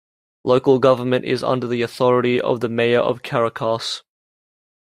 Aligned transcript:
Local 0.43 0.79
government 0.79 1.25
is 1.25 1.43
under 1.43 1.67
the 1.67 1.83
authority 1.83 2.41
of 2.41 2.59
the 2.59 2.69
mayor 2.69 3.01
of 3.01 3.21
Caracas. 3.21 4.01